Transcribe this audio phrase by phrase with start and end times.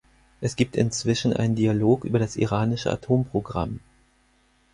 [0.39, 3.81] Es gibt inzwischen einen Dialog über das iranische Atomprogramm.